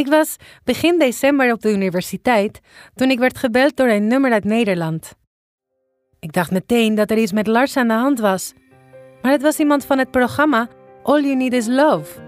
Ik 0.00 0.08
was 0.08 0.36
begin 0.64 0.98
december 0.98 1.52
op 1.52 1.60
de 1.60 1.72
universiteit 1.72 2.60
toen 2.94 3.10
ik 3.10 3.18
werd 3.18 3.38
gebeld 3.38 3.76
door 3.76 3.88
een 3.88 4.06
nummer 4.06 4.32
uit 4.32 4.44
Nederland. 4.44 5.14
Ik 6.20 6.32
dacht 6.32 6.50
meteen 6.50 6.94
dat 6.94 7.10
er 7.10 7.18
iets 7.18 7.32
met 7.32 7.46
Lars 7.46 7.76
aan 7.76 7.88
de 7.88 7.94
hand 7.94 8.20
was, 8.20 8.52
maar 9.22 9.32
het 9.32 9.42
was 9.42 9.58
iemand 9.58 9.84
van 9.84 9.98
het 9.98 10.10
programma 10.10 10.68
All 11.02 11.22
You 11.22 11.36
Need 11.36 11.52
Is 11.52 11.66
Love. 11.66 12.20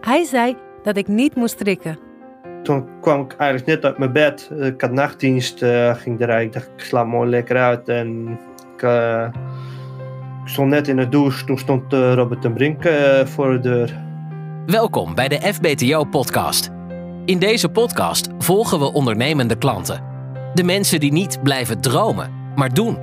Hij 0.00 0.24
zei 0.24 0.56
dat 0.82 0.96
ik 0.96 1.08
niet 1.08 1.34
moest 1.34 1.54
strikken. 1.54 1.98
Toen 2.62 2.88
kwam 3.00 3.20
ik 3.20 3.32
eigenlijk 3.36 3.70
net 3.70 3.84
uit 3.84 3.98
mijn 3.98 4.12
bed. 4.12 4.50
Ik 4.60 4.80
had 4.80 4.92
nachtdienst, 4.92 5.62
uh, 5.62 5.94
ging 5.94 6.20
eruit. 6.20 6.46
Ik 6.46 6.52
dacht, 6.52 6.70
ik 6.76 6.80
slaap 6.80 7.06
mooi 7.06 7.30
lekker 7.30 7.56
uit. 7.56 7.88
En 7.88 8.38
ik, 8.76 8.82
uh, 8.82 9.26
ik 10.42 10.48
stond 10.48 10.70
net 10.70 10.88
in 10.88 10.96
de 10.96 11.08
douche. 11.08 11.44
Toen 11.44 11.58
stond 11.58 11.92
uh, 11.92 12.14
Robert 12.14 12.40
ten 12.40 12.52
Brink 12.52 12.82
voor 13.24 13.52
de 13.52 13.60
deur. 13.60 14.10
Welkom 14.66 15.14
bij 15.14 15.28
de 15.28 15.52
FBTO-podcast. 15.54 16.71
In 17.24 17.38
deze 17.38 17.68
podcast 17.68 18.28
volgen 18.38 18.78
we 18.78 18.92
ondernemende 18.92 19.58
klanten. 19.58 20.02
De 20.54 20.64
mensen 20.64 21.00
die 21.00 21.12
niet 21.12 21.42
blijven 21.42 21.80
dromen, 21.80 22.52
maar 22.54 22.74
doen. 22.74 22.98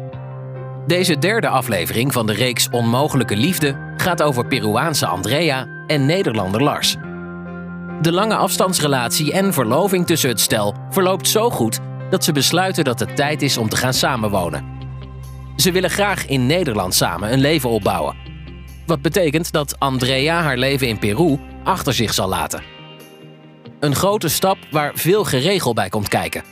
Deze 0.88 1.18
derde 1.18 1.48
aflevering 1.48 2.14
van 2.14 2.28
de 2.28 2.34
reeks 2.34 2.70
Onmogelijke 2.72 3.36
Liefde 3.36 3.94
gaat 3.98 4.22
over 4.22 4.48
Peruaanse 4.48 5.06
Andrea 5.06 5.68
en 5.88 6.06
Nederlander 6.06 6.64
Lars. 6.64 6.96
De 8.02 8.12
lange 8.12 8.36
afstandsrelatie 8.36 9.34
en 9.34 9.54
verloving 9.54 10.06
tussen 10.06 10.30
het 10.30 10.40
stel 10.40 10.76
verloopt 10.90 11.28
zo 11.28 11.50
goed 11.50 11.80
dat 12.10 12.24
ze 12.24 12.32
besluiten 12.32 12.84
dat 12.84 13.00
het 13.00 13.16
tijd 13.16 13.42
is 13.42 13.58
om 13.58 13.70
te 13.70 13.78
gaan 13.78 13.94
samenwonen. 13.94 14.66
Ze 15.56 15.72
willen 15.72 15.90
graag 15.90 16.26
in 16.26 16.46
Nederland 16.46 16.94
samen 16.94 17.34
een 17.34 17.42
leven 17.42 17.70
opbouwen. 17.70 18.16
Wat 18.86 19.02
betekent 19.02 19.52
dat 19.52 19.80
Andrea 19.80 20.42
haar 20.42 20.58
leven 20.58 20.88
in 20.88 21.00
Peru 21.00 21.40
achter 21.64 21.94
zich 21.94 22.14
zal 22.14 22.30
laten. 22.30 22.79
Een 23.80 23.96
grote 23.96 24.30
stap 24.30 24.58
waar 24.72 24.92
veel 24.96 25.24
geregel 25.24 25.74
bij 25.74 25.90
komt 25.90 26.08
kijken. 26.08 26.44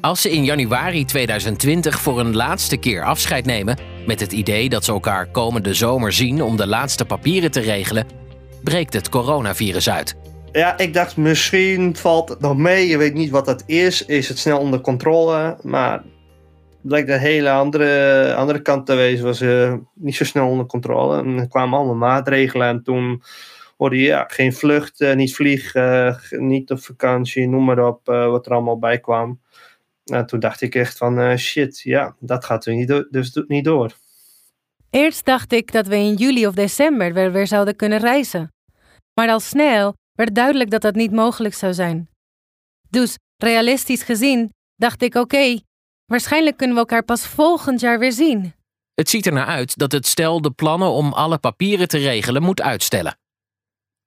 Als 0.00 0.20
ze 0.20 0.30
in 0.30 0.44
januari 0.44 1.04
2020 1.04 2.00
voor 2.00 2.20
een 2.20 2.36
laatste 2.36 2.76
keer 2.76 3.04
afscheid 3.04 3.44
nemen, 3.44 3.78
met 4.06 4.20
het 4.20 4.32
idee 4.32 4.68
dat 4.68 4.84
ze 4.84 4.92
elkaar 4.92 5.26
komende 5.26 5.74
zomer 5.74 6.12
zien 6.12 6.42
om 6.42 6.56
de 6.56 6.66
laatste 6.66 7.04
papieren 7.04 7.50
te 7.50 7.60
regelen, 7.60 8.06
breekt 8.62 8.92
het 8.92 9.08
coronavirus 9.08 9.90
uit. 9.90 10.16
Ja, 10.52 10.78
ik 10.78 10.94
dacht 10.94 11.16
misschien 11.16 11.96
valt 11.96 12.28
het 12.28 12.40
nog 12.40 12.56
mee. 12.56 12.88
Je 12.88 12.98
weet 12.98 13.14
niet 13.14 13.30
wat 13.30 13.46
dat 13.46 13.62
is. 13.66 14.04
Is 14.04 14.28
het 14.28 14.38
snel 14.38 14.58
onder 14.58 14.80
controle? 14.80 15.58
Maar 15.62 16.02
blijkt 16.82 17.08
een 17.08 17.18
hele 17.18 17.50
andere, 17.50 18.34
andere 18.34 18.62
kant 18.62 18.86
te 18.86 18.94
wezen. 18.94 19.24
Was 19.24 19.42
uh, 19.42 19.74
niet 19.94 20.16
zo 20.16 20.24
snel 20.24 20.48
onder 20.48 20.66
controle. 20.66 21.18
En 21.18 21.38
er 21.38 21.48
kwamen 21.48 21.78
allemaal 21.78 21.94
maatregelen. 21.94 22.68
En 22.68 22.82
toen 22.82 23.22
hoorde 23.76 23.96
je 23.96 24.02
ja, 24.02 24.24
geen 24.28 24.52
vlucht, 24.52 25.00
uh, 25.00 25.14
niet 25.14 25.34
vliegen, 25.34 26.06
uh, 26.30 26.40
niet 26.40 26.70
op 26.70 26.80
vakantie, 26.80 27.48
noem 27.48 27.64
maar 27.64 27.86
op. 27.86 28.06
wat 28.06 28.46
er 28.46 28.52
allemaal 28.52 28.78
bij 28.78 29.00
kwam. 29.00 29.40
En 30.04 30.26
toen 30.26 30.40
dacht 30.40 30.60
ik 30.60 30.74
echt 30.74 30.98
van 30.98 31.38
shit, 31.38 31.80
ja, 31.80 32.16
dat 32.20 32.44
gaat 32.44 32.66
er 32.66 32.74
niet 32.74 33.06
dus 33.10 33.42
niet 33.46 33.64
door. 33.64 33.92
Eerst 34.90 35.24
dacht 35.24 35.52
ik 35.52 35.72
dat 35.72 35.86
we 35.86 35.96
in 35.96 36.14
juli 36.14 36.46
of 36.46 36.54
december 36.54 37.12
weer, 37.12 37.32
weer 37.32 37.46
zouden 37.46 37.76
kunnen 37.76 37.98
reizen. 37.98 38.52
Maar 39.20 39.28
al 39.28 39.40
snel 39.40 39.94
werd 40.12 40.34
duidelijk 40.34 40.70
dat 40.70 40.80
dat 40.80 40.94
niet 40.94 41.12
mogelijk 41.12 41.54
zou 41.54 41.74
zijn. 41.74 42.08
Dus 42.90 43.16
realistisch 43.36 44.02
gezien 44.02 44.52
dacht 44.74 45.02
ik: 45.02 45.14
oké, 45.14 45.58
waarschijnlijk 46.06 46.56
kunnen 46.56 46.76
we 46.76 46.82
elkaar 46.82 47.04
pas 47.04 47.26
volgend 47.26 47.80
jaar 47.80 47.98
weer 47.98 48.12
zien. 48.12 48.54
Het 48.94 49.10
ziet 49.10 49.26
er 49.26 49.32
naar 49.32 49.46
uit 49.46 49.78
dat 49.78 49.92
het 49.92 50.06
stel 50.06 50.40
de 50.40 50.50
plannen 50.50 50.88
om 50.88 51.12
alle 51.12 51.38
papieren 51.38 51.88
te 51.88 51.98
regelen 51.98 52.42
moet 52.42 52.62
uitstellen. 52.62 53.18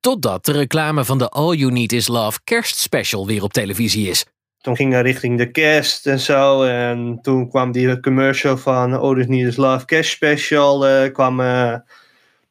Totdat 0.09 0.45
de 0.45 0.52
reclame 0.52 1.05
van 1.05 1.17
de 1.17 1.29
All 1.29 1.55
You 1.55 1.71
Need 1.71 1.91
Is 1.91 2.07
Love 2.07 2.39
kerstspecial 2.43 3.27
weer 3.27 3.43
op 3.43 3.53
televisie 3.53 4.09
is. 4.09 4.25
Toen 4.61 4.75
ging 4.75 4.93
we 4.93 4.99
richting 4.99 5.38
de 5.38 5.52
kerst 5.52 6.07
en 6.07 6.19
zo. 6.19 6.63
En 6.63 7.19
toen 7.21 7.49
kwam 7.49 7.71
die 7.71 7.99
commercial 7.99 8.57
van 8.57 8.93
All 8.93 9.15
You 9.15 9.27
Need 9.27 9.47
Is 9.47 9.55
Love 9.55 9.85
kerstspecial 9.85 10.89
uh, 10.89 11.14
kwam, 11.14 11.39
uh, 11.39 11.75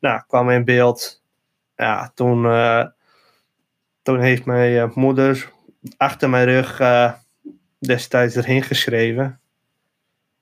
nou, 0.00 0.22
kwam 0.26 0.50
in 0.50 0.64
beeld. 0.64 1.22
Ja, 1.76 2.12
toen 2.14 2.44
uh, 2.44 2.84
toen 4.02 4.20
heeft 4.20 4.44
mijn 4.44 4.92
moeder 4.94 5.52
achter 5.96 6.30
mijn 6.30 6.44
rug 6.46 6.80
destijds 7.78 8.36
erheen 8.36 8.62
geschreven. 8.62 9.40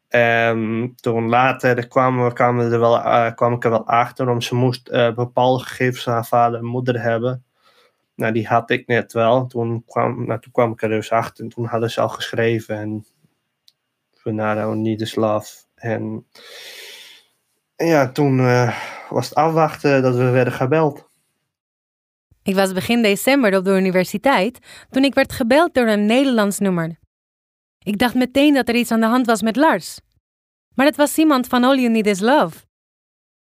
En 0.09 0.93
toen 1.01 1.29
later 1.29 1.89
kwam, 1.89 2.33
kwam, 2.33 2.59
er 2.61 2.81
wel, 2.81 2.97
uh, 2.97 3.31
kwam 3.35 3.53
ik 3.53 3.65
er 3.65 3.71
wel 3.71 3.87
achter, 3.87 4.29
om 4.29 4.41
ze 4.41 4.55
moest 4.55 4.91
bepaalde 5.15 5.65
gegevens 5.65 6.09
aan 6.09 6.15
haar 6.15 6.27
vader 6.27 6.59
en 6.59 6.65
moeder 6.65 7.03
hebben. 7.03 7.45
Nou, 8.15 8.33
die 8.33 8.47
had 8.47 8.71
ik 8.71 8.87
net 8.87 9.13
wel. 9.13 9.47
Toen 9.47 9.85
kwam, 9.87 10.27
nou, 10.27 10.41
toen 10.41 10.53
kwam 10.53 10.73
ik 10.73 10.83
er 10.83 10.89
dus 10.89 11.11
achter 11.11 11.45
en 11.45 11.51
toen 11.51 11.65
hadden 11.65 11.91
ze 11.91 12.01
al 12.01 12.09
geschreven. 12.09 12.77
En 12.77 13.07
Venado 14.15 14.75
Need 14.75 15.01
is 15.01 15.15
Love. 15.15 15.65
En, 15.75 16.27
en 17.77 17.87
ja, 17.87 18.13
toen 18.13 18.37
was 19.09 19.29
het 19.29 19.35
afwachten 19.35 20.03
dat 20.03 20.17
we 20.17 20.31
werden 20.31 20.53
gebeld. 20.53 21.09
Ik 22.43 22.55
was 22.55 22.73
begin 22.73 23.03
december 23.03 23.57
op 23.57 23.65
de 23.65 23.71
universiteit 23.71 24.59
toen 24.91 25.05
ik 25.05 25.15
werd 25.15 25.33
gebeld 25.33 25.75
door 25.75 25.87
een 25.87 26.07
Nederlands 26.07 26.59
nummer. 26.59 26.99
Ik 27.87 27.99
dacht 27.99 28.15
meteen 28.15 28.55
dat 28.55 28.69
er 28.69 28.75
iets 28.75 28.91
aan 28.91 29.01
de 29.01 29.07
hand 29.07 29.27
was 29.27 29.43
met 29.43 29.57
Lars. 29.57 30.01
Maar 30.75 30.87
het 30.87 30.97
was 30.97 31.19
iemand 31.19 31.47
van 31.47 31.65
All 31.65 31.77
You 31.77 31.89
Need 31.89 32.07
Is 32.07 32.21
Love. 32.21 32.65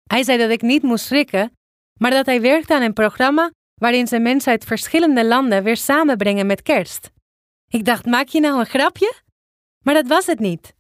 Hij 0.03 0.23
zei 0.23 0.37
dat 0.37 0.49
ik 0.49 0.61
niet 0.61 0.83
moest 0.83 1.05
schrikken, 1.05 1.51
maar 1.99 2.11
dat 2.11 2.25
hij 2.25 2.41
werkte 2.41 2.75
aan 2.75 2.81
een 2.81 2.93
programma 2.93 3.51
waarin 3.73 4.07
ze 4.07 4.19
mensen 4.19 4.51
uit 4.51 4.65
verschillende 4.65 5.25
landen 5.25 5.63
weer 5.63 5.77
samenbrengen 5.77 6.45
met 6.45 6.61
kerst. 6.61 7.11
Ik 7.67 7.85
dacht, 7.85 8.05
maak 8.05 8.27
je 8.27 8.39
nou 8.39 8.59
een 8.59 8.65
grapje? 8.65 9.13
Maar 9.83 9.93
dat 9.93 10.07
was 10.07 10.25
het 10.25 10.39
niet. 10.39 10.73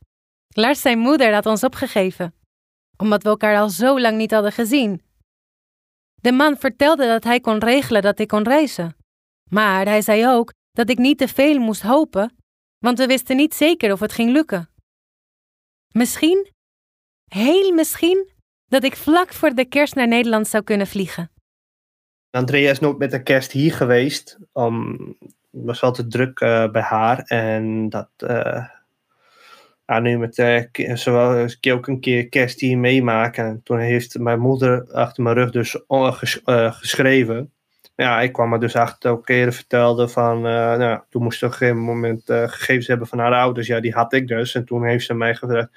Lars 0.47 0.81
zijn 0.81 0.99
moeder 0.99 1.33
had 1.33 1.45
ons 1.45 1.63
opgegeven, 1.63 2.33
omdat 2.97 3.23
we 3.23 3.29
elkaar 3.29 3.57
al 3.57 3.69
zo 3.69 3.99
lang 3.99 4.17
niet 4.17 4.31
hadden 4.31 4.51
gezien. 4.51 5.01
De 6.21 6.31
man 6.31 6.57
vertelde 6.57 7.07
dat 7.07 7.23
hij 7.23 7.39
kon 7.39 7.57
regelen 7.57 8.01
dat 8.01 8.19
ik 8.19 8.27
kon 8.27 8.43
reizen. 8.43 8.95
Maar 9.49 9.85
hij 9.85 10.01
zei 10.01 10.27
ook 10.27 10.53
dat 10.71 10.89
ik 10.89 10.97
niet 10.97 11.17
te 11.17 11.27
veel 11.27 11.59
moest 11.59 11.81
hopen, 11.81 12.35
want 12.87 12.99
we 12.99 13.05
wisten 13.05 13.35
niet 13.35 13.53
zeker 13.53 13.91
of 13.91 13.99
het 13.99 14.13
ging 14.13 14.31
lukken. 14.31 14.69
Misschien, 15.91 16.51
heel 17.25 17.73
misschien, 17.73 18.29
dat 18.67 18.83
ik 18.83 18.95
vlak 18.95 19.33
voor 19.33 19.49
de 19.49 19.65
kerst 19.65 19.95
naar 19.95 20.07
Nederland 20.07 20.47
zou 20.47 20.63
kunnen 20.63 20.87
vliegen. 20.87 21.31
Andrea 22.29 22.71
is 22.71 22.79
nooit 22.79 22.97
met 22.97 23.11
de 23.11 23.23
kerst 23.23 23.51
hier 23.51 23.73
geweest. 23.73 24.37
Um, 24.53 25.17
was 25.49 25.81
altijd 25.81 26.11
druk 26.11 26.39
uh, 26.39 26.71
bij 26.71 26.81
haar 26.81 27.19
en 27.19 27.89
dat, 27.89 28.09
uh, 28.17 28.65
nu 30.01 30.17
met 30.17 30.37
uh, 30.37 30.63
wil 31.03 31.47
een 31.63 31.73
ook 31.73 31.87
een 31.87 31.99
keer 31.99 32.29
kerst 32.29 32.59
hier 32.59 32.77
meemaken. 32.77 33.45
En 33.45 33.63
toen 33.63 33.79
heeft 33.79 34.19
mijn 34.19 34.39
moeder 34.39 34.91
achter 34.91 35.23
mijn 35.23 35.35
rug 35.35 35.51
dus 35.51 35.79
ges, 35.87 36.41
geschreven. 36.45 37.51
Ja, 37.97 38.21
ik 38.21 38.33
kwam 38.33 38.53
er 38.53 38.59
dus 38.59 38.75
achter 38.75 39.11
ook 39.11 39.25
keren 39.25 39.53
vertelde 39.53 40.07
van, 40.07 40.37
uh, 40.37 40.75
nou, 40.75 40.99
toen 41.09 41.23
moest 41.23 41.39
ze 41.39 41.45
op 41.45 41.51
een 41.51 41.57
gegeven 41.57 41.81
moment 41.81 42.21
gegevens 42.25 42.87
hebben 42.87 43.07
van 43.07 43.19
haar 43.19 43.33
ouders. 43.33 43.67
Ja, 43.67 43.79
die 43.79 43.93
had 43.93 44.13
ik 44.13 44.27
dus. 44.27 44.55
En 44.55 44.65
toen 44.65 44.85
heeft 44.85 45.05
ze 45.05 45.13
mij 45.13 45.35
gevraagd, 45.35 45.69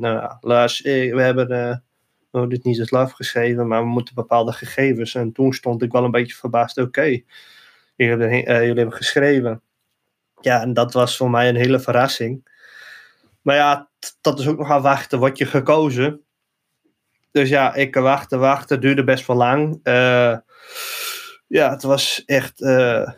nou, 0.00 0.36
Lars, 0.40 0.80
we 0.80 1.22
hebben 1.22 1.82
oh, 2.30 2.48
dit 2.48 2.64
niet 2.64 2.78
eens 2.78 2.92
afgeschreven, 2.92 3.68
maar 3.68 3.82
we 3.82 3.88
moeten 3.88 4.14
bepaalde 4.14 4.52
gegevens. 4.52 5.14
En 5.14 5.32
toen 5.32 5.52
stond 5.52 5.82
ik 5.82 5.92
wel 5.92 6.04
een 6.04 6.10
beetje 6.10 6.36
verbaasd, 6.36 6.78
oké, 6.78 7.02
jullie, 7.02 7.24
hebben, 7.96 8.30
jullie 8.44 8.66
hebben 8.66 8.92
geschreven. 8.92 9.62
Ja, 10.40 10.60
en 10.60 10.72
dat 10.72 10.92
was 10.92 11.16
voor 11.16 11.30
mij 11.30 11.48
een 11.48 11.56
hele 11.56 11.80
verrassing. 11.80 12.50
Maar 13.42 13.56
ja, 13.56 13.88
dat 14.20 14.38
is 14.38 14.48
ook 14.48 14.58
nog 14.58 14.70
aan 14.70 14.82
wachten. 14.82 15.18
Word 15.18 15.38
je 15.38 15.46
gekozen? 15.46 16.20
Dus 17.30 17.48
ja, 17.48 17.74
ik 17.74 17.94
wachten. 17.94 18.40
Het 18.68 18.80
duurde 18.80 19.04
best 19.04 19.26
wel 19.26 19.36
lang. 19.36 19.80
Uh, 19.84 20.36
ja, 21.52 21.70
het 21.70 21.82
was 21.82 22.22
echt 22.26 22.60
uh, 22.60 23.08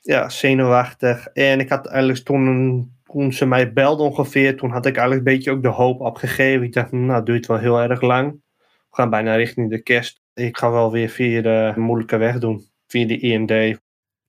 ja, 0.00 0.28
zenuwachtig. 0.28 1.26
En 1.26 1.60
ik 1.60 1.68
had 1.68 1.86
eigenlijk 1.86 2.24
toen, 2.24 3.32
ze 3.32 3.46
mij 3.46 3.72
belde 3.72 4.02
ongeveer, 4.02 4.56
toen 4.56 4.70
had 4.70 4.86
ik 4.86 4.96
eigenlijk 4.96 5.26
een 5.26 5.34
beetje 5.34 5.50
ook 5.50 5.62
de 5.62 5.68
hoop 5.68 6.00
opgegeven. 6.00 6.66
Ik 6.66 6.72
dacht, 6.72 6.92
nou, 6.92 7.12
het 7.12 7.26
duurt 7.26 7.46
wel 7.46 7.58
heel 7.58 7.80
erg 7.80 8.00
lang. 8.00 8.32
We 8.58 8.96
gaan 8.96 9.10
bijna 9.10 9.34
richting 9.34 9.70
de 9.70 9.82
kerst. 9.82 10.20
Ik 10.34 10.56
ga 10.56 10.70
wel 10.70 10.90
weer 10.92 11.08
via 11.08 11.42
de 11.42 11.72
moeilijke 11.76 12.16
weg 12.16 12.38
doen, 12.38 12.70
via 12.86 13.06
de 13.06 13.18
IND. 13.18 13.78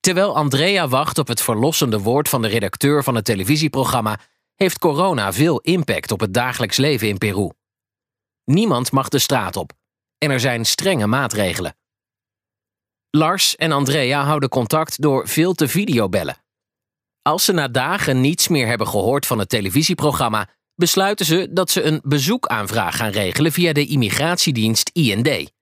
Terwijl 0.00 0.36
Andrea 0.36 0.88
wacht 0.88 1.18
op 1.18 1.28
het 1.28 1.42
verlossende 1.42 1.98
woord 1.98 2.28
van 2.28 2.42
de 2.42 2.48
redacteur 2.48 3.04
van 3.04 3.14
het 3.14 3.24
televisieprogramma, 3.24 4.18
heeft 4.54 4.78
corona 4.78 5.32
veel 5.32 5.58
impact 5.58 6.10
op 6.10 6.20
het 6.20 6.34
dagelijks 6.34 6.76
leven 6.76 7.08
in 7.08 7.18
Peru. 7.18 7.50
Niemand 8.44 8.92
mag 8.92 9.08
de 9.08 9.18
straat 9.18 9.56
op 9.56 9.72
en 10.18 10.30
er 10.30 10.40
zijn 10.40 10.64
strenge 10.64 11.06
maatregelen. 11.06 11.74
Lars 13.10 13.56
en 13.56 13.72
Andrea 13.72 14.24
houden 14.24 14.48
contact 14.48 15.02
door 15.02 15.28
veel 15.28 15.54
te 15.54 15.68
videobellen. 15.68 16.36
Als 17.22 17.44
ze 17.44 17.52
na 17.52 17.68
dagen 17.68 18.20
niets 18.20 18.48
meer 18.48 18.66
hebben 18.66 18.86
gehoord 18.86 19.26
van 19.26 19.38
het 19.38 19.48
televisieprogramma, 19.48 20.48
besluiten 20.74 21.26
ze 21.26 21.48
dat 21.52 21.70
ze 21.70 21.82
een 21.82 22.00
bezoekaanvraag 22.04 22.96
gaan 22.96 23.10
regelen 23.10 23.52
via 23.52 23.72
de 23.72 23.86
immigratiedienst 23.86 24.90
IND. 24.92 25.52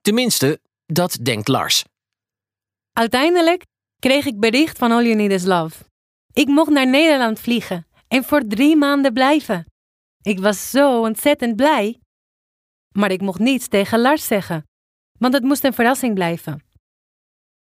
Tenminste, 0.00 0.60
dat 0.86 1.18
denkt 1.22 1.48
Lars. 1.48 1.84
Uiteindelijk 2.92 3.64
kreeg 3.98 4.26
ik 4.26 4.40
bericht 4.40 4.78
van 4.78 4.92
All 4.92 5.04
You 5.04 5.14
Need 5.14 5.30
Is 5.30 5.44
Love. 5.44 5.84
Ik 6.32 6.46
mocht 6.46 6.70
naar 6.70 6.88
Nederland 6.88 7.40
vliegen 7.40 7.86
en 8.08 8.24
voor 8.24 8.46
drie 8.46 8.76
maanden 8.76 9.12
blijven. 9.12 9.66
Ik 10.22 10.40
was 10.40 10.70
zo 10.70 11.00
ontzettend 11.00 11.56
blij. 11.56 12.00
Maar 12.96 13.10
ik 13.10 13.20
mocht 13.20 13.38
niets 13.38 13.68
tegen 13.68 14.00
Lars 14.00 14.26
zeggen, 14.26 14.66
want 15.18 15.34
het 15.34 15.42
moest 15.42 15.64
een 15.64 15.72
verrassing 15.74 16.14
blijven. 16.14 16.67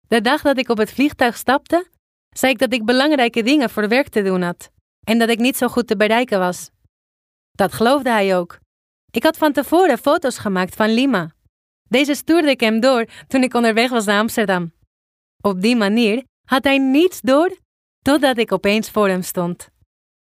De 0.07 0.21
dag 0.21 0.41
dat 0.41 0.57
ik 0.57 0.69
op 0.69 0.77
het 0.77 0.91
vliegtuig 0.91 1.37
stapte, 1.37 1.87
zei 2.29 2.51
ik 2.51 2.59
dat 2.59 2.73
ik 2.73 2.85
belangrijke 2.85 3.43
dingen 3.43 3.69
voor 3.69 3.87
werk 3.87 4.07
te 4.07 4.21
doen 4.21 4.41
had 4.41 4.71
en 5.03 5.19
dat 5.19 5.29
ik 5.29 5.39
niet 5.39 5.57
zo 5.57 5.67
goed 5.67 5.87
te 5.87 5.97
bereiken 5.97 6.39
was. 6.39 6.69
Dat 7.51 7.73
geloofde 7.73 8.09
hij 8.09 8.37
ook. 8.37 8.59
Ik 9.11 9.23
had 9.23 9.37
van 9.37 9.53
tevoren 9.53 9.97
foto's 9.97 10.37
gemaakt 10.37 10.75
van 10.75 10.93
Lima. 10.93 11.31
Deze 11.89 12.15
stuurde 12.15 12.49
ik 12.49 12.59
hem 12.59 12.79
door 12.79 13.05
toen 13.27 13.43
ik 13.43 13.53
onderweg 13.53 13.89
was 13.89 14.05
naar 14.05 14.19
Amsterdam. 14.19 14.71
Op 15.41 15.61
die 15.61 15.75
manier 15.75 16.23
had 16.45 16.63
hij 16.63 16.77
niets 16.77 17.21
door 17.21 17.57
totdat 18.01 18.37
ik 18.37 18.51
opeens 18.51 18.91
voor 18.91 19.07
hem 19.07 19.21
stond. 19.21 19.69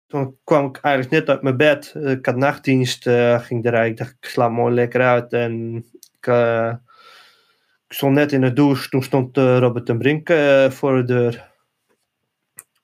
Toen 0.06 0.38
kwam 0.44 0.66
ik 0.66 0.76
eigenlijk 0.76 1.14
net 1.14 1.28
uit 1.28 1.42
mijn 1.42 1.56
bed. 1.56 1.94
Ik 1.94 2.26
had 2.26 2.36
nachtdienst, 2.36 3.06
uh, 3.06 3.40
ging 3.40 3.64
eruit. 3.64 3.90
Ik 3.90 3.96
dacht, 3.96 4.16
ik 4.20 4.28
sla 4.28 4.48
mooi 4.48 4.74
lekker 4.74 5.02
uit. 5.02 5.32
En 5.32 5.84
ik, 6.18 6.26
uh, 6.26 6.74
ik 7.88 7.96
stond 7.96 8.14
net 8.14 8.32
in 8.32 8.40
de 8.40 8.52
douche. 8.52 8.88
Toen 8.88 9.02
stond 9.02 9.38
uh, 9.38 9.58
Robert 9.58 9.86
ten 9.86 9.98
Brink 9.98 10.28
voor 10.72 10.96
de 10.96 11.04
deur. 11.04 11.52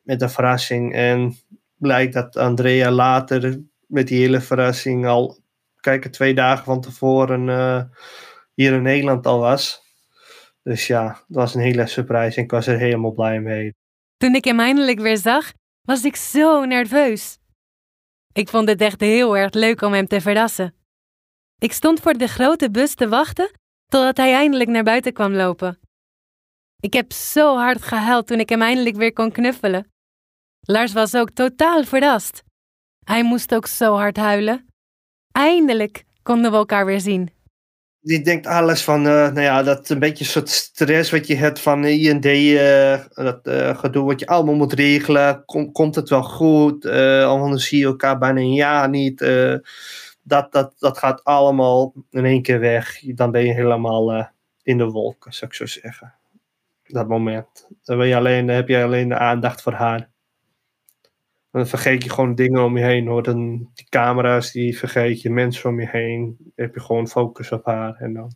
Met 0.02 0.22
een 0.22 0.30
verrassing. 0.30 0.94
En 0.94 1.36
blijkt 1.76 2.12
dat 2.12 2.36
Andrea 2.36 2.90
later 2.90 3.60
met 3.86 4.08
die 4.08 4.20
hele 4.20 4.40
verrassing 4.40 5.06
al, 5.06 5.38
kijken, 5.80 6.10
twee 6.10 6.34
dagen 6.34 6.64
van 6.64 6.80
tevoren 6.80 7.48
hier 8.54 8.72
in 8.72 8.82
Nederland 8.82 9.26
al 9.26 9.38
was. 9.38 9.82
Dus 10.62 10.86
ja, 10.86 11.06
dat 11.06 11.24
was 11.26 11.54
een 11.54 11.60
hele 11.60 11.86
surprise 11.86 12.36
en 12.36 12.42
ik 12.44 12.50
was 12.50 12.66
er 12.66 12.78
helemaal 12.78 13.12
blij 13.12 13.40
mee. 13.40 13.74
Toen 14.16 14.34
ik 14.34 14.44
hem 14.44 14.60
eindelijk 14.60 15.00
weer 15.00 15.16
zag, 15.16 15.52
was 15.82 16.04
ik 16.04 16.16
zo 16.16 16.64
nerveus. 16.64 17.38
Ik 18.32 18.48
vond 18.48 18.68
het 18.68 18.80
echt 18.80 19.00
heel 19.00 19.36
erg 19.36 19.52
leuk 19.52 19.82
om 19.82 19.92
hem 19.92 20.06
te 20.06 20.20
verrassen. 20.20 20.74
Ik 21.58 21.72
stond 21.72 22.00
voor 22.00 22.12
de 22.12 22.26
grote 22.26 22.70
bus 22.70 22.94
te 22.94 23.08
wachten 23.08 23.50
totdat 23.92 24.16
hij 24.16 24.34
eindelijk 24.34 24.70
naar 24.70 24.82
buiten 24.82 25.12
kwam 25.12 25.32
lopen. 25.32 25.78
Ik 26.80 26.92
heb 26.92 27.12
zo 27.12 27.56
hard 27.56 27.82
gehuild 27.82 28.26
toen 28.26 28.40
ik 28.40 28.48
hem 28.48 28.62
eindelijk 28.62 28.96
weer 28.96 29.12
kon 29.12 29.32
knuffelen. 29.32 29.90
Lars 30.60 30.92
was 30.92 31.14
ook 31.14 31.30
totaal 31.30 31.84
verrast. 31.84 32.42
Hij 33.04 33.22
moest 33.24 33.54
ook 33.54 33.66
zo 33.66 33.94
hard 33.94 34.16
huilen. 34.16 34.66
Eindelijk 35.32 36.04
konden 36.22 36.50
we 36.50 36.56
elkaar 36.56 36.86
weer 36.86 37.00
zien 37.00 37.30
die 38.02 38.22
denkt 38.22 38.46
alles 38.46 38.82
van, 38.82 39.06
uh, 39.06 39.12
nou 39.12 39.40
ja, 39.40 39.62
dat 39.62 39.88
een 39.88 39.98
beetje 39.98 40.24
soort 40.24 40.48
stress 40.48 41.10
wat 41.10 41.26
je 41.26 41.34
hebt 41.34 41.60
van 41.60 41.84
IND, 41.84 42.24
uh, 42.24 42.92
eh, 42.92 43.00
dat 43.14 43.40
uh, 43.42 43.78
gedoe 43.78 44.04
wat 44.04 44.20
je 44.20 44.26
allemaal 44.26 44.54
moet 44.54 44.72
regelen. 44.72 45.42
Kom, 45.44 45.72
komt 45.72 45.94
het 45.94 46.08
wel 46.08 46.22
goed? 46.22 46.86
anders 47.24 47.68
zie 47.68 47.78
je 47.78 47.84
elkaar 47.84 48.18
bijna 48.18 48.40
een 48.40 48.54
jaar 48.54 48.88
niet. 48.88 49.20
Dat, 50.22 50.52
dat, 50.52 50.74
dat 50.78 50.98
gaat 50.98 51.24
allemaal 51.24 51.92
in 52.10 52.24
één 52.24 52.42
keer 52.42 52.60
weg. 52.60 53.00
Dan 53.14 53.30
ben 53.30 53.46
je 53.46 53.52
helemaal 53.52 54.30
in 54.62 54.78
de 54.78 54.86
wolken, 54.86 55.32
zou 55.32 55.50
ik 55.50 55.56
zo 55.56 55.66
zeggen. 55.66 56.14
Dat 56.82 57.08
moment. 57.08 57.68
Dan, 57.82 57.98
ben 57.98 58.14
alleen, 58.14 58.48
heb 58.48 58.68
je 58.68 58.82
alleen 58.82 59.08
de 59.08 59.18
aandacht 59.18 59.62
voor 59.62 59.72
haar. 59.72 60.10
Dan 61.50 61.66
vergeet 61.66 62.04
je 62.04 62.10
gewoon 62.10 62.34
dingen 62.34 62.64
om 62.64 62.78
je 62.78 62.84
heen 62.84 63.06
hoor. 63.06 63.22
Dan 63.22 63.70
die 63.74 63.86
camera's, 63.88 64.52
die 64.52 64.78
vergeet 64.78 65.22
je, 65.22 65.30
mensen 65.30 65.70
om 65.70 65.80
je 65.80 65.88
heen. 65.88 66.36
Dan 66.38 66.52
heb 66.56 66.74
je 66.74 66.80
gewoon 66.80 67.08
focus 67.08 67.52
op 67.52 67.64
haar 67.64 67.94
en 67.94 68.12
dan 68.12 68.32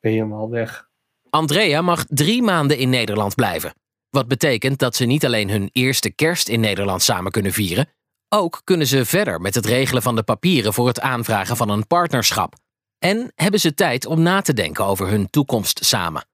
ben 0.00 0.12
je 0.12 0.18
helemaal 0.18 0.50
weg. 0.50 0.88
Andrea 1.30 1.82
mag 1.82 2.04
drie 2.04 2.42
maanden 2.42 2.78
in 2.78 2.88
Nederland 2.88 3.34
blijven. 3.34 3.74
Wat 4.10 4.28
betekent 4.28 4.78
dat 4.78 4.96
ze 4.96 5.04
niet 5.04 5.24
alleen 5.24 5.50
hun 5.50 5.68
eerste 5.72 6.10
kerst 6.10 6.48
in 6.48 6.60
Nederland 6.60 7.02
samen 7.02 7.32
kunnen 7.32 7.52
vieren, 7.52 7.88
ook 8.28 8.60
kunnen 8.64 8.86
ze 8.86 9.04
verder 9.04 9.40
met 9.40 9.54
het 9.54 9.66
regelen 9.66 10.02
van 10.02 10.16
de 10.16 10.22
papieren 10.22 10.72
voor 10.72 10.86
het 10.86 11.00
aanvragen 11.00 11.56
van 11.56 11.68
een 11.68 11.86
partnerschap. 11.86 12.54
En 12.98 13.32
hebben 13.34 13.60
ze 13.60 13.74
tijd 13.74 14.06
om 14.06 14.22
na 14.22 14.40
te 14.40 14.52
denken 14.52 14.84
over 14.84 15.08
hun 15.08 15.30
toekomst 15.30 15.84
samen. 15.84 16.26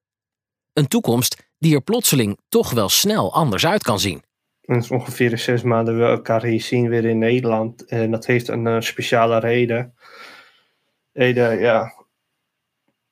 Een 0.73 0.89
toekomst 0.89 1.51
die 1.59 1.75
er 1.75 1.83
plotseling 1.83 2.39
toch 2.49 2.71
wel 2.71 2.89
snel 2.89 3.35
anders 3.35 3.67
uit 3.67 3.83
kan 3.83 4.01
zien. 4.01 4.23
En 4.63 4.91
ongeveer 4.91 5.39
zes 5.39 5.63
maanden 5.63 5.99
we 5.99 6.05
elkaar 6.05 6.45
hier 6.45 6.61
zien 6.61 6.89
weer 6.89 7.05
in 7.05 7.19
Nederland. 7.19 7.85
En 7.85 8.11
dat 8.11 8.27
heeft 8.27 8.49
een 8.49 8.67
uh, 8.67 8.81
speciale 8.81 9.39
reden. 9.39 9.95
Reden, 11.13 11.59
ja. 11.59 12.01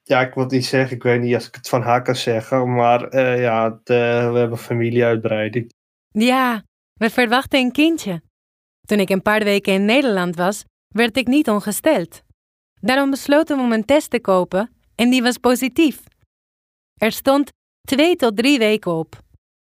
Ja, 0.02 0.20
ik 0.20 0.34
wil 0.34 0.46
niet 0.46 0.66
zeggen, 0.66 0.96
ik 0.96 1.02
weet 1.02 1.20
niet 1.20 1.34
als 1.34 1.46
ik 1.46 1.54
het 1.54 1.68
van 1.68 1.82
haar 1.82 2.02
kan 2.02 2.16
zeggen, 2.16 2.74
maar 2.74 3.14
uh, 3.14 3.40
ja, 3.40 3.64
het, 3.64 3.90
uh, 3.90 4.32
we 4.32 4.38
hebben 4.38 4.58
familieuitbreiding. 4.58 5.72
Ja, 6.08 6.64
we 6.94 7.10
verwachten 7.10 7.60
een 7.60 7.72
kindje. 7.72 8.22
Toen 8.90 9.00
ik 9.00 9.10
een 9.10 9.22
paar 9.22 9.44
weken 9.44 9.72
in 9.72 9.84
Nederland 9.84 10.36
was, 10.36 10.64
werd 10.88 11.16
ik 11.16 11.26
niet 11.26 11.48
ongesteld. 11.48 12.22
Daarom 12.80 13.10
besloten 13.10 13.56
we 13.56 13.62
om 13.62 13.72
een 13.72 13.84
test 13.84 14.10
te 14.10 14.20
kopen 14.20 14.70
en 14.94 15.10
die 15.10 15.22
was 15.22 15.38
positief. 15.38 16.02
Er 17.00 17.12
stond 17.12 17.50
twee 17.88 18.16
tot 18.16 18.36
drie 18.36 18.58
weken 18.58 18.92
op. 18.92 19.22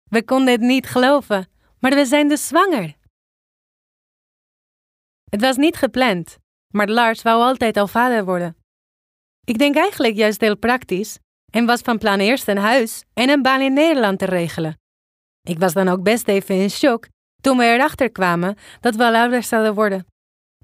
We 0.04 0.24
konden 0.24 0.52
het 0.52 0.60
niet 0.60 0.86
geloven 0.86 1.48
maar 1.80 1.94
we 1.94 2.04
zijn 2.04 2.28
dus 2.28 2.46
zwanger. 2.46 2.94
Het 5.30 5.40
was 5.40 5.56
niet 5.56 5.76
gepland, 5.76 6.38
maar 6.74 6.88
Lars 6.88 7.22
wou 7.22 7.42
altijd 7.42 7.76
al 7.76 7.88
vader 7.88 8.24
worden. 8.24 8.56
Ik 9.44 9.58
denk 9.58 9.76
eigenlijk 9.76 10.16
juist 10.16 10.40
heel 10.40 10.56
praktisch 10.56 11.18
en 11.52 11.66
was 11.66 11.80
van 11.80 11.98
plan 11.98 12.20
eerst 12.20 12.48
een 12.48 12.58
huis 12.58 13.04
en 13.12 13.28
een 13.28 13.42
baan 13.42 13.60
in 13.60 13.72
Nederland 13.72 14.18
te 14.18 14.24
regelen. 14.24 14.78
Ik 15.42 15.58
was 15.58 15.72
dan 15.72 15.88
ook 15.88 16.02
best 16.02 16.28
even 16.28 16.54
in 16.54 16.70
shock 16.70 17.12
toen 17.44 17.56
we 17.56 17.64
erachter 17.64 18.10
kwamen 18.10 18.56
dat 18.80 18.96
we 18.96 19.04
al 19.04 19.14
ouders 19.14 19.48
zouden 19.48 19.74
worden. 19.74 20.06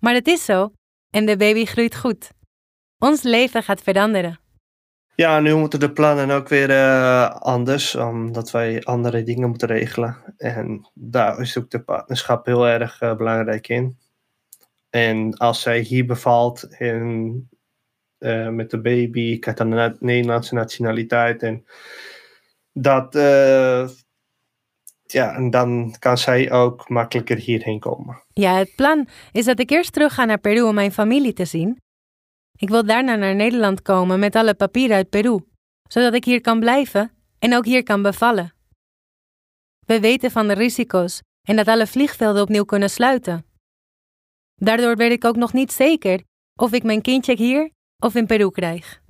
Maar 0.00 0.14
het 0.14 0.26
is 0.26 0.44
zo 0.44 0.72
en 1.10 1.26
de 1.26 1.36
baby 1.36 1.64
groeit 1.64 1.96
goed. 1.96 2.30
Ons 2.98 3.22
leven 3.22 3.62
gaat 3.62 3.82
veranderen. 3.82 4.38
Ja, 5.14 5.40
nu 5.40 5.54
moeten 5.54 5.80
de 5.80 5.92
plannen 5.92 6.30
ook 6.30 6.48
weer 6.48 6.70
uh, 6.70 7.30
anders, 7.30 7.94
omdat 7.94 8.50
wij 8.50 8.82
andere 8.82 9.22
dingen 9.22 9.48
moeten 9.48 9.68
regelen. 9.68 10.34
En 10.36 10.90
daar 10.94 11.40
is 11.40 11.58
ook 11.58 11.70
de 11.70 11.82
partnerschap 11.82 12.46
heel 12.46 12.68
erg 12.68 13.00
uh, 13.00 13.16
belangrijk 13.16 13.68
in. 13.68 13.98
En 14.90 15.36
als 15.36 15.62
zij 15.62 15.80
hier 15.80 16.06
bevalt 16.06 16.76
en 16.78 17.48
uh, 18.18 18.48
met 18.48 18.70
de 18.70 18.80
baby, 18.80 19.38
krijgt 19.38 19.60
dan 19.60 19.72
een 19.72 19.96
Nederlandse 19.98 20.54
nationaliteit. 20.54 21.42
En 21.42 21.64
dat, 22.72 23.14
ja, 25.12 25.34
en 25.34 25.50
dan 25.50 25.94
kan 25.98 26.18
zij 26.18 26.52
ook 26.52 26.88
makkelijker 26.88 27.36
hierheen 27.36 27.78
komen. 27.78 28.22
Ja, 28.32 28.54
het 28.54 28.74
plan 28.76 29.08
is 29.32 29.44
dat 29.44 29.58
ik 29.58 29.70
eerst 29.70 29.92
terug 29.92 30.14
ga 30.14 30.24
naar 30.24 30.38
Peru 30.38 30.62
om 30.62 30.74
mijn 30.74 30.92
familie 30.92 31.32
te 31.32 31.44
zien. 31.44 31.76
Ik 32.58 32.68
wil 32.68 32.84
daarna 32.84 33.14
naar 33.14 33.34
Nederland 33.34 33.82
komen 33.82 34.18
met 34.18 34.36
alle 34.36 34.54
papieren 34.54 34.96
uit 34.96 35.10
Peru, 35.10 35.40
zodat 35.88 36.14
ik 36.14 36.24
hier 36.24 36.40
kan 36.40 36.60
blijven 36.60 37.12
en 37.38 37.56
ook 37.56 37.64
hier 37.64 37.82
kan 37.82 38.02
bevallen. 38.02 38.54
We 39.86 40.00
weten 40.00 40.30
van 40.30 40.48
de 40.48 40.54
risico's 40.54 41.20
en 41.48 41.56
dat 41.56 41.68
alle 41.68 41.86
vliegvelden 41.86 42.42
opnieuw 42.42 42.64
kunnen 42.64 42.90
sluiten. 42.90 43.44
Daardoor 44.54 44.96
weet 44.96 45.12
ik 45.12 45.24
ook 45.24 45.36
nog 45.36 45.52
niet 45.52 45.72
zeker 45.72 46.22
of 46.60 46.72
ik 46.72 46.82
mijn 46.82 47.02
kindje 47.02 47.36
hier 47.36 47.70
of 48.02 48.14
in 48.14 48.26
Peru 48.26 48.50
krijg. 48.50 49.00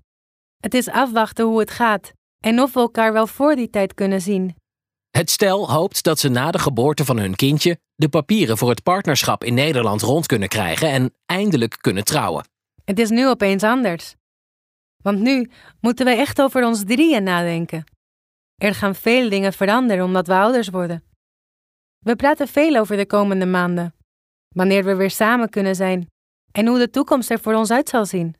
Het 0.57 0.75
is 0.75 0.88
afwachten 0.88 1.45
hoe 1.45 1.59
het 1.61 1.71
gaat 1.71 2.12
en 2.45 2.61
of 2.61 2.73
we 2.73 2.80
elkaar 2.80 3.12
wel 3.12 3.26
voor 3.26 3.54
die 3.54 3.71
tijd 3.71 3.95
kunnen 3.95 4.21
zien. 4.21 4.54
Het 5.11 5.31
stel 5.31 5.71
hoopt 5.71 6.02
dat 6.02 6.19
ze 6.19 6.29
na 6.29 6.50
de 6.50 6.59
geboorte 6.59 7.05
van 7.05 7.19
hun 7.19 7.35
kindje 7.35 7.81
de 7.95 8.09
papieren 8.09 8.59
voor 8.59 8.69
het 8.69 8.83
partnerschap 8.83 9.45
in 9.45 9.55
Nederland 9.55 10.02
rond 10.02 10.26
kunnen 10.26 10.49
krijgen 10.49 10.90
en 10.90 11.14
eindelijk 11.26 11.76
kunnen 11.81 12.05
trouwen. 12.05 12.45
Het 12.85 12.99
is 12.99 13.11
nu 13.11 13.29
opeens 13.29 13.62
anders. 13.62 14.14
Want 15.02 15.21
nu 15.21 15.50
moeten 15.81 16.07
we 16.07 16.12
echt 16.12 16.40
over 16.43 16.67
ons 16.67 16.85
drieën 16.85 17.23
nadenken. 17.23 17.85
Er 18.57 18.75
gaan 18.75 18.95
veel 18.95 19.29
dingen 19.29 19.52
veranderen 19.52 20.05
omdat 20.05 20.26
we 20.26 20.35
ouders 20.35 20.69
worden. 20.69 21.05
We 21.99 22.17
praten 22.17 22.49
veel 22.49 22.76
over 22.76 22.97
de 22.97 23.07
komende 23.07 23.47
maanden. 23.47 23.95
Wanneer 24.49 24.85
we 24.85 24.95
weer 24.95 25.11
samen 25.11 25.49
kunnen 25.49 25.75
zijn 25.75 26.11
en 26.52 26.67
hoe 26.67 26.79
de 26.79 26.90
toekomst 26.90 27.31
er 27.31 27.40
voor 27.40 27.55
ons 27.55 27.71
uit 27.71 27.88
zal 27.88 28.07
zien. 28.07 28.35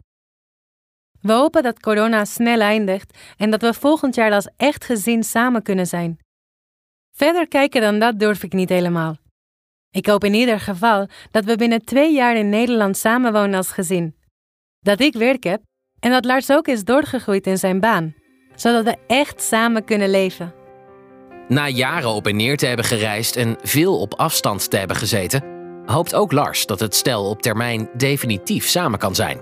We 1.21 1.33
hopen 1.33 1.63
dat 1.63 1.81
corona 1.81 2.25
snel 2.25 2.61
eindigt 2.61 3.19
en 3.37 3.51
dat 3.51 3.61
we 3.61 3.75
volgend 3.75 4.15
jaar 4.15 4.33
als 4.33 4.49
echt 4.57 4.85
gezin 4.85 5.25
samen 5.25 5.63
kunnen 5.63 5.87
zijn. 5.87 6.19
Verder 7.21 7.49
kijken 7.49 7.81
dan 7.81 7.99
dat 7.99 8.19
durf 8.19 8.43
ik 8.43 8.53
niet 8.53 8.69
helemaal. 8.69 9.17
Ik 9.91 10.07
hoop 10.07 10.25
in 10.25 10.35
ieder 10.35 10.61
geval 10.61 11.07
dat 11.31 11.45
we 11.45 11.57
binnen 11.57 11.85
twee 11.85 12.15
jaar 12.15 12.37
in 12.37 12.49
Nederland 12.49 12.97
samenwonen 12.97 13.55
als 13.55 13.71
gezin 13.71 14.15
dat 14.81 15.01
ik 15.01 15.13
werk 15.15 15.45
heb 15.45 15.63
en 15.99 16.11
dat 16.11 16.25
Lars 16.25 16.51
ook 16.51 16.69
is 16.69 16.85
doorgegroeid 16.85 17.47
in 17.47 17.59
zijn 17.59 17.81
baan, 17.81 18.15
zodat 18.55 18.85
we 18.85 18.97
echt 19.07 19.43
samen 19.43 19.85
kunnen 19.85 20.11
leven. 20.11 20.53
Na 21.49 21.69
jaren 21.69 22.09
op 22.09 22.27
en 22.27 22.37
neer 22.37 22.57
te 22.57 22.67
hebben 22.67 22.85
gereisd 22.85 23.37
en 23.37 23.57
veel 23.63 24.01
op 24.01 24.15
afstand 24.15 24.71
te 24.71 24.77
hebben 24.77 24.97
gezeten, 24.97 25.43
hoopt 25.87 26.15
ook 26.15 26.33
Lars 26.33 26.67
dat 26.67 26.81
het 26.81 26.95
stel 26.95 27.29
op 27.29 27.43
termijn 27.43 27.89
definitief 27.97 28.65
samen 28.65 28.99
kan 28.99 29.15
zijn. 29.15 29.41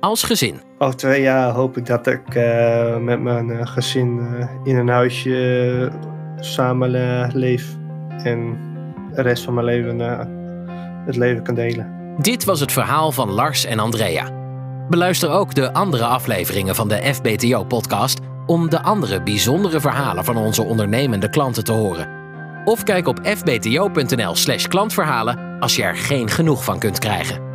als 0.00 0.22
gezin. 0.22 0.60
Over 0.78 0.96
twee 0.96 1.22
jaar 1.22 1.50
hoop 1.52 1.76
ik 1.76 1.86
dat 1.86 2.06
ik 2.06 2.34
uh, 2.34 2.96
met 2.96 3.20
mijn 3.20 3.48
uh, 3.48 3.66
gezin 3.66 4.18
uh, 4.18 4.48
in 4.64 4.76
een 4.76 4.88
huisje 4.88 5.34
samen 6.40 6.90
leef. 7.34 7.76
En 8.22 8.58
de 9.14 9.22
rest 9.22 9.44
van 9.44 9.54
mijn 9.54 9.66
leven 9.66 9.98
het 11.06 11.16
leven 11.16 11.42
kan 11.42 11.54
delen. 11.54 11.94
Dit 12.18 12.44
was 12.44 12.60
het 12.60 12.72
verhaal 12.72 13.12
van 13.12 13.30
Lars 13.30 13.64
en 13.64 13.78
Andrea. 13.78 14.30
Beluister 14.88 15.30
ook 15.30 15.54
de 15.54 15.72
andere 15.72 16.04
afleveringen 16.04 16.74
van 16.74 16.88
de 16.88 17.14
FBTO-podcast 17.14 18.20
om 18.46 18.70
de 18.70 18.82
andere 18.82 19.22
bijzondere 19.22 19.80
verhalen 19.80 20.24
van 20.24 20.36
onze 20.36 20.62
ondernemende 20.62 21.28
klanten 21.28 21.64
te 21.64 21.72
horen. 21.72 22.08
Of 22.64 22.82
kijk 22.82 23.06
op 23.06 23.20
fbto.nl/slash 23.22 24.66
klantverhalen 24.66 25.60
als 25.60 25.76
je 25.76 25.82
er 25.82 25.96
geen 25.96 26.28
genoeg 26.28 26.64
van 26.64 26.78
kunt 26.78 26.98
krijgen. 26.98 27.45